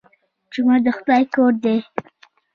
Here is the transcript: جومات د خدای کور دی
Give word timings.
جومات 0.53 0.81
د 0.85 0.87
خدای 0.97 1.23
کور 1.33 1.53
دی 1.63 1.77